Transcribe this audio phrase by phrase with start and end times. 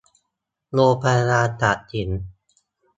[0.73, 2.09] โรงพยาบาลตากสิน